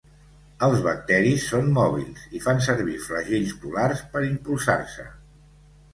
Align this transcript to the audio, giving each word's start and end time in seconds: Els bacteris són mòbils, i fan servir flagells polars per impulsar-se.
Els 0.67 0.79
bacteris 0.85 1.43
són 1.49 1.69
mòbils, 1.75 2.23
i 2.39 2.43
fan 2.45 2.63
servir 2.69 2.97
flagells 3.11 3.55
polars 3.67 4.05
per 4.15 4.25
impulsar-se. 4.33 5.07